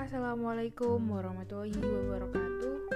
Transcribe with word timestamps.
Assalamualaikum 0.00 1.12
warahmatullahi 1.12 1.76
wabarakatuh. 1.76 2.88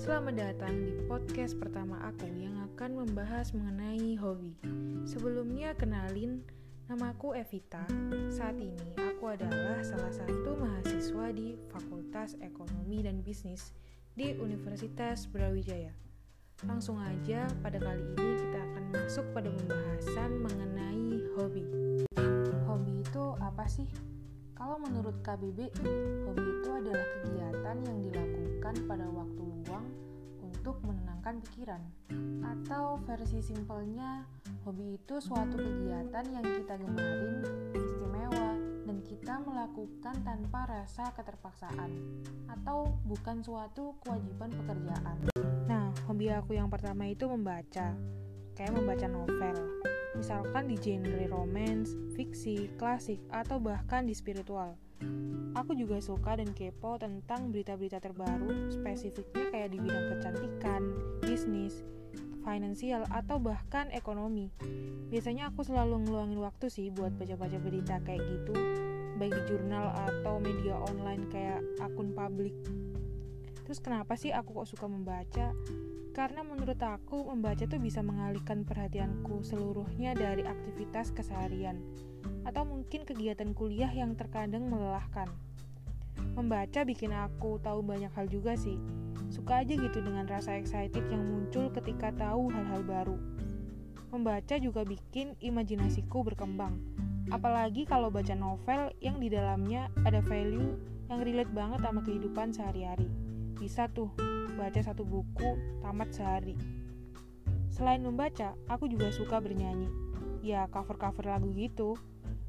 Selamat 0.00 0.40
datang 0.40 0.72
di 0.88 0.96
podcast 1.04 1.52
pertama 1.60 2.00
aku 2.00 2.24
yang 2.32 2.56
akan 2.72 3.04
membahas 3.04 3.52
mengenai 3.52 4.16
hobi. 4.16 4.56
Sebelumnya 5.04 5.76
kenalin, 5.76 6.40
namaku 6.88 7.36
Evita. 7.36 7.84
Saat 8.32 8.56
ini 8.56 8.72
aku 8.96 9.36
adalah 9.36 9.84
salah 9.84 10.08
satu 10.08 10.56
mahasiswa 10.56 11.28
di 11.36 11.60
Fakultas 11.68 12.40
Ekonomi 12.40 13.04
dan 13.04 13.20
Bisnis 13.20 13.76
di 14.16 14.32
Universitas 14.40 15.28
Brawijaya. 15.28 15.92
Langsung 16.64 16.96
aja 17.04 17.52
pada 17.60 17.76
kali 17.76 18.00
ini 18.16 18.32
kita 18.32 18.60
akan 18.64 18.84
masuk 18.96 19.28
pada 19.36 19.52
pembahasan 19.52 20.40
mengenai 20.40 21.20
hobi. 21.36 21.68
Hobi 22.64 23.04
itu 23.04 23.24
apa 23.44 23.68
sih? 23.68 24.15
Kalau 24.56 24.80
menurut 24.80 25.20
KBBI, 25.20 25.68
hobi 26.24 26.44
itu 26.48 26.68
adalah 26.72 27.04
kegiatan 27.20 27.76
yang 27.76 27.98
dilakukan 28.00 28.74
pada 28.88 29.04
waktu 29.12 29.42
luang 29.44 29.86
untuk 30.40 30.80
menenangkan 30.80 31.44
pikiran. 31.44 31.84
Atau 32.40 32.96
versi 33.04 33.44
simpelnya, 33.44 34.24
hobi 34.64 34.96
itu 34.96 35.20
suatu 35.20 35.60
kegiatan 35.60 36.24
yang 36.32 36.40
kita 36.40 36.72
gemarin, 36.80 37.44
istimewa, 37.76 38.56
dan 38.88 38.96
kita 39.04 39.44
melakukan 39.44 40.16
tanpa 40.24 40.60
rasa 40.64 41.12
keterpaksaan, 41.12 41.92
atau 42.48 42.96
bukan 43.04 43.44
suatu 43.44 43.92
kewajiban 44.08 44.56
pekerjaan. 44.64 45.20
Nah, 45.68 45.92
hobi 46.08 46.32
aku 46.32 46.56
yang 46.56 46.72
pertama 46.72 47.04
itu 47.04 47.28
membaca, 47.28 47.92
kayak 48.56 48.72
membaca 48.72 49.04
novel 49.04 49.56
misalkan 50.16 50.72
di 50.72 50.76
genre 50.80 51.24
romance, 51.28 51.92
fiksi, 52.16 52.72
klasik, 52.80 53.20
atau 53.28 53.60
bahkan 53.60 54.08
di 54.08 54.16
spiritual. 54.16 54.74
Aku 55.56 55.72
juga 55.76 56.00
suka 56.00 56.36
dan 56.36 56.52
kepo 56.52 56.96
tentang 56.96 57.52
berita-berita 57.52 58.00
terbaru, 58.00 58.72
spesifiknya 58.72 59.44
kayak 59.52 59.72
di 59.72 59.78
bidang 59.80 60.06
kecantikan, 60.16 60.82
bisnis, 61.24 61.84
finansial, 62.44 63.04
atau 63.08 63.40
bahkan 63.40 63.88
ekonomi. 63.92 64.52
Biasanya 65.08 65.52
aku 65.52 65.64
selalu 65.64 66.04
ngeluangin 66.04 66.40
waktu 66.40 66.66
sih 66.68 66.92
buat 66.92 67.12
baca-baca 67.16 67.56
berita 67.60 68.00
kayak 68.04 68.24
gitu, 68.24 68.54
baik 69.16 69.32
di 69.32 69.42
jurnal 69.48 69.92
atau 69.96 70.40
media 70.40 70.76
online 70.92 71.24
kayak 71.32 71.60
akun 71.80 72.12
publik. 72.12 72.56
Terus 73.66 73.82
kenapa 73.82 74.14
sih 74.14 74.30
aku 74.30 74.62
kok 74.62 74.70
suka 74.70 74.86
membaca? 74.86 75.50
Karena 76.16 76.40
menurut 76.40 76.80
aku 76.80 77.28
membaca 77.28 77.68
tuh 77.68 77.76
bisa 77.76 78.00
mengalihkan 78.00 78.64
perhatianku 78.64 79.44
seluruhnya 79.44 80.16
dari 80.16 80.48
aktivitas 80.48 81.12
keseharian 81.12 81.76
atau 82.48 82.64
mungkin 82.64 83.04
kegiatan 83.04 83.52
kuliah 83.52 83.92
yang 83.92 84.16
terkadang 84.16 84.64
melelahkan. 84.72 85.28
Membaca 86.32 86.88
bikin 86.88 87.12
aku 87.12 87.60
tahu 87.60 87.84
banyak 87.84 88.08
hal 88.16 88.32
juga 88.32 88.56
sih. 88.56 88.80
Suka 89.28 89.60
aja 89.60 89.76
gitu 89.76 90.00
dengan 90.00 90.24
rasa 90.24 90.56
excited 90.56 91.04
yang 91.12 91.20
muncul 91.20 91.68
ketika 91.68 92.08
tahu 92.16 92.48
hal-hal 92.48 92.80
baru. 92.80 93.16
Membaca 94.08 94.56
juga 94.56 94.88
bikin 94.88 95.36
imajinasiku 95.44 96.24
berkembang. 96.24 96.80
Apalagi 97.28 97.84
kalau 97.84 98.08
baca 98.08 98.32
novel 98.32 98.88
yang 99.04 99.20
di 99.20 99.28
dalamnya 99.28 99.92
ada 100.08 100.24
value 100.24 100.80
yang 101.12 101.20
relate 101.20 101.52
banget 101.52 101.84
sama 101.84 102.00
kehidupan 102.00 102.56
sehari-hari. 102.56 103.12
Bisa 103.56 103.88
tuh 103.88 104.12
baca 104.56 104.80
satu 104.80 105.04
buku 105.04 105.80
tamat 105.80 106.12
sehari. 106.12 106.56
Selain 107.72 108.00
membaca, 108.00 108.56
aku 108.68 108.88
juga 108.88 109.12
suka 109.12 109.40
bernyanyi. 109.40 109.88
Ya, 110.40 110.64
cover-cover 110.72 111.28
lagu 111.28 111.52
gitu. 111.52 111.96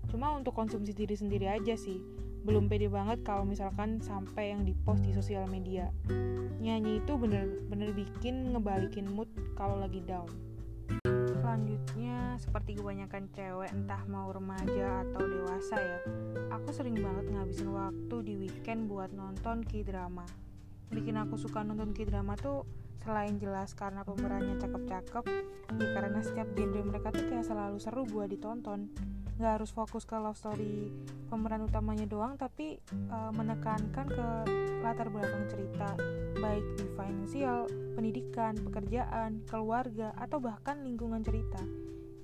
Cuma 0.08 0.32
untuk 0.36 0.56
konsumsi 0.56 0.96
diri 0.96 1.16
sendiri 1.16 1.52
aja 1.52 1.76
sih. 1.76 2.00
Belum 2.48 2.72
pede 2.72 2.88
banget 2.88 3.28
kalau 3.28 3.44
misalkan 3.44 4.00
sampai 4.00 4.56
yang 4.56 4.64
dipost 4.64 5.04
di 5.04 5.12
sosial 5.12 5.44
media. 5.52 5.92
Nyanyi 6.64 7.04
itu 7.04 7.20
bener-bener 7.20 7.92
bikin 7.92 8.56
ngebalikin 8.56 9.12
mood 9.12 9.28
kalau 9.60 9.76
lagi 9.84 10.00
down. 10.08 10.32
Selanjutnya, 11.44 12.40
seperti 12.40 12.80
kebanyakan 12.80 13.28
cewek 13.36 13.72
entah 13.76 14.04
mau 14.08 14.32
remaja 14.32 15.04
atau 15.08 15.24
dewasa 15.28 15.76
ya, 15.76 16.00
aku 16.52 16.72
sering 16.72 16.96
banget 17.00 17.28
ngabisin 17.32 17.72
waktu 17.72 18.16
di 18.24 18.34
weekend 18.40 18.88
buat 18.88 19.12
nonton 19.12 19.64
k-drama 19.64 20.24
bikin 20.92 21.20
aku 21.20 21.36
suka 21.36 21.64
nonton 21.64 21.92
k-drama 21.92 22.40
tuh 22.40 22.64
selain 23.04 23.40
jelas 23.40 23.72
karena 23.72 24.04
pemerannya 24.04 24.60
cakep-cakep 24.60 25.26
ya 25.80 25.88
karena 25.96 26.20
setiap 26.20 26.48
genre 26.56 26.82
mereka 26.84 27.08
tuh 27.16 27.24
kayak 27.28 27.46
selalu 27.48 27.78
seru 27.80 28.04
buat 28.04 28.28
ditonton. 28.28 28.92
Nggak 29.38 29.54
harus 29.62 29.72
fokus 29.72 30.04
ke 30.04 30.18
love 30.18 30.36
story 30.36 30.92
pemeran 31.30 31.64
utamanya 31.64 32.10
doang 32.10 32.36
tapi 32.36 32.82
uh, 33.14 33.32
menekankan 33.32 34.08
ke 34.10 34.28
latar 34.82 35.08
belakang 35.12 35.46
cerita 35.52 35.94
baik 36.38 36.66
di 36.80 36.86
finansial, 36.96 37.68
pendidikan, 37.98 38.56
pekerjaan, 38.56 39.44
keluarga 39.46 40.16
atau 40.16 40.40
bahkan 40.40 40.80
lingkungan 40.86 41.22
cerita 41.22 41.60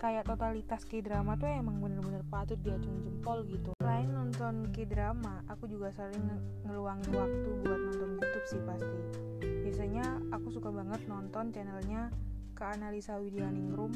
kayak 0.04 0.28
totalitas 0.28 0.84
k-drama 0.84 1.40
tuh 1.40 1.48
emang 1.48 1.80
bener-bener 1.80 2.20
patut 2.28 2.60
diacung 2.60 3.00
jempol 3.00 3.48
gitu. 3.48 3.72
Selain 3.80 4.12
nonton 4.12 4.68
k-drama 4.76 5.48
aku 5.48 5.72
juga 5.72 5.96
sering 5.96 6.28
ngeluangin 6.68 7.08
waktu 7.16 7.50
buat 7.64 7.80
nonton 7.88 8.20
YouTube 8.20 8.48
sih 8.52 8.62
pasti. 8.68 9.00
Biasanya 9.64 10.20
aku 10.36 10.52
suka 10.52 10.76
banget 10.76 11.08
nonton 11.08 11.56
channelnya 11.56 12.12
ke 12.52 12.64
Analisa 12.68 13.16
Widyaningrum 13.16 13.96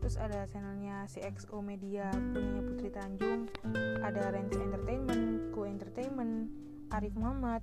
terus 0.00 0.16
ada 0.16 0.48
channelnya 0.48 1.04
CXO 1.06 1.62
Media 1.62 2.10
punyanya 2.10 2.62
Putri 2.66 2.90
Tanjung 2.90 3.46
ada 4.02 4.34
Range 4.34 4.56
Entertainment, 4.58 5.54
Ku 5.54 5.62
Entertainment, 5.62 6.50
Arif 6.90 7.14
Muhammad 7.14 7.62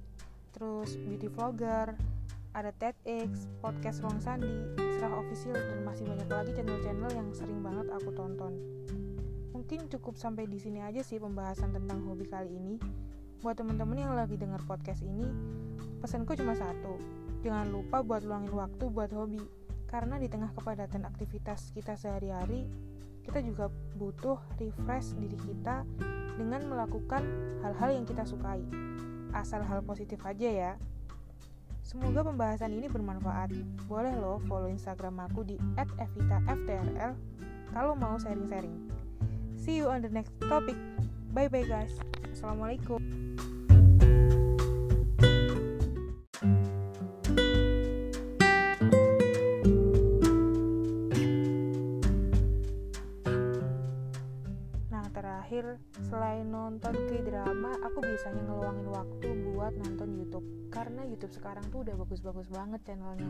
terus 0.56 0.96
Beauty 0.96 1.28
Vlogger 1.28 1.98
ada 2.58 2.74
TEDx, 2.74 3.46
podcast 3.62 4.02
Ruang 4.02 4.18
Sandi, 4.18 4.50
Serah 4.98 5.22
Official, 5.22 5.54
dan 5.54 5.86
masih 5.86 6.10
banyak 6.10 6.30
lagi 6.30 6.52
channel-channel 6.58 7.12
yang 7.14 7.30
sering 7.30 7.62
banget 7.62 7.86
aku 7.94 8.10
tonton. 8.18 8.58
Mungkin 9.54 9.86
cukup 9.86 10.18
sampai 10.18 10.50
di 10.50 10.58
sini 10.58 10.82
aja 10.82 11.06
sih 11.06 11.22
pembahasan 11.22 11.70
tentang 11.70 12.02
hobi 12.10 12.26
kali 12.26 12.50
ini. 12.50 12.82
Buat 13.46 13.62
temen-temen 13.62 14.02
yang 14.02 14.14
lagi 14.18 14.36
denger 14.36 14.66
podcast 14.66 15.06
ini, 15.06 15.30
pesanku 16.02 16.34
cuma 16.34 16.58
satu. 16.58 16.98
Jangan 17.46 17.70
lupa 17.70 18.02
buat 18.02 18.26
luangin 18.26 18.52
waktu 18.52 18.86
buat 18.90 19.14
hobi. 19.14 19.40
Karena 19.86 20.18
di 20.18 20.26
tengah 20.26 20.50
kepadatan 20.54 21.06
aktivitas 21.06 21.70
kita 21.72 21.98
sehari-hari, 21.98 22.66
kita 23.24 23.46
juga 23.46 23.70
butuh 23.94 24.42
refresh 24.58 25.14
diri 25.22 25.38
kita 25.38 25.86
dengan 26.34 26.66
melakukan 26.66 27.22
hal-hal 27.62 27.94
yang 27.94 28.06
kita 28.10 28.26
sukai. 28.26 28.66
Asal 29.38 29.62
hal 29.62 29.86
positif 29.86 30.18
aja 30.26 30.50
ya. 30.50 30.72
Semoga 31.90 32.22
pembahasan 32.22 32.78
ini 32.78 32.86
bermanfaat. 32.86 33.50
Boleh 33.90 34.14
lo 34.14 34.38
follow 34.46 34.70
Instagram 34.70 35.26
aku 35.26 35.42
di 35.42 35.58
@evitaftrl 35.74 37.18
kalau 37.74 37.98
mau 37.98 38.14
sharing-sharing. 38.22 38.94
See 39.58 39.82
you 39.82 39.90
on 39.90 40.06
the 40.06 40.12
next 40.14 40.30
topic. 40.38 40.78
Bye 41.34 41.50
bye 41.50 41.66
guys. 41.66 41.98
Assalamualaikum. 42.30 43.02
Selain 56.08 56.48
nonton 56.48 56.96
k-drama, 57.10 57.76
aku 57.84 58.00
biasanya 58.02 58.42
ngeluangin 58.48 58.88
waktu 58.90 59.28
buat 59.52 59.74
nonton 59.76 60.10
YouTube. 60.16 60.46
Karena 60.70 61.02
YouTube 61.06 61.34
sekarang 61.34 61.66
tuh 61.74 61.84
udah 61.84 61.96
bagus-bagus 62.00 62.48
banget 62.50 62.82
channelnya. 62.86 63.30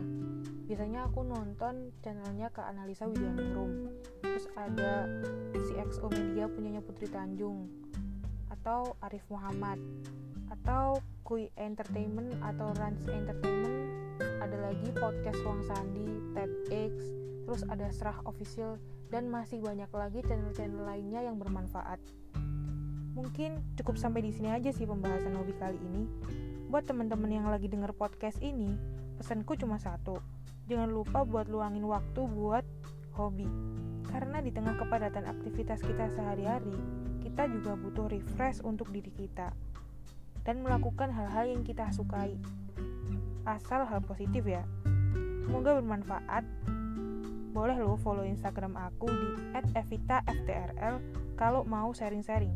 Biasanya 0.68 1.08
aku 1.08 1.24
nonton 1.24 1.90
channelnya 2.04 2.52
ke 2.52 2.60
Analisa 2.62 3.08
Widyaningrum. 3.08 3.90
Terus 4.20 4.46
ada 4.54 5.08
CXO 5.52 6.06
Media 6.12 6.46
punyanya 6.46 6.84
Putri 6.84 7.08
Tanjung 7.08 7.66
atau 8.52 8.94
Arif 9.00 9.24
Muhammad 9.32 9.80
atau 10.52 11.00
Kui 11.24 11.48
Entertainment 11.56 12.34
atau 12.44 12.74
Rans 12.76 13.06
Entertainment 13.08 14.00
ada 14.40 14.56
lagi 14.66 14.88
podcast 14.96 15.38
Ruang 15.44 15.62
Sandi, 15.64 16.08
TEDx, 16.36 16.92
terus 17.48 17.62
ada 17.68 17.88
Serah 17.92 18.18
Official 18.28 18.76
dan 19.08 19.28
masih 19.28 19.60
banyak 19.60 19.88
lagi 19.90 20.20
channel-channel 20.24 20.84
lainnya 20.86 21.24
yang 21.24 21.36
bermanfaat. 21.36 22.00
Mungkin 23.14 23.76
cukup 23.80 23.98
sampai 23.98 24.22
di 24.22 24.30
sini 24.30 24.54
aja 24.54 24.70
sih 24.70 24.86
pembahasan 24.86 25.34
hobi 25.34 25.54
kali 25.58 25.78
ini. 25.80 26.06
Buat 26.70 26.86
teman-teman 26.86 27.30
yang 27.30 27.46
lagi 27.50 27.66
denger 27.66 27.90
podcast 27.94 28.38
ini, 28.38 28.78
pesanku 29.18 29.58
cuma 29.58 29.82
satu. 29.82 30.22
Jangan 30.70 30.86
lupa 30.86 31.26
buat 31.26 31.50
luangin 31.50 31.82
waktu 31.82 32.22
buat 32.30 32.62
hobi. 33.18 33.50
Karena 34.06 34.38
di 34.38 34.54
tengah 34.54 34.78
kepadatan 34.78 35.26
aktivitas 35.26 35.82
kita 35.82 36.06
sehari-hari, 36.14 36.74
kita 37.22 37.50
juga 37.50 37.74
butuh 37.74 38.06
refresh 38.06 38.62
untuk 38.62 38.90
diri 38.94 39.10
kita 39.10 39.50
dan 40.46 40.62
melakukan 40.62 41.10
hal-hal 41.10 41.50
yang 41.50 41.62
kita 41.66 41.90
sukai. 41.90 42.38
Asal 43.44 43.86
hal 43.86 44.00
positif 44.06 44.46
ya. 44.46 44.62
Semoga 45.44 45.78
bermanfaat 45.82 46.46
boleh 47.50 47.82
lo 47.82 47.98
follow 47.98 48.22
Instagram 48.22 48.78
aku 48.78 49.10
di 49.10 49.28
@evitaftrl 49.74 51.02
kalau 51.34 51.66
mau 51.66 51.90
sharing-sharing. 51.90 52.54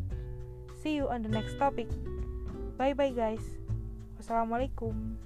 See 0.84 1.00
you 1.00 1.08
on 1.08 1.24
the 1.24 1.32
next 1.32 1.56
topic. 1.56 1.88
Bye 2.76 2.92
bye 2.92 3.08
guys. 3.08 3.40
Wassalamualaikum. 4.20 5.16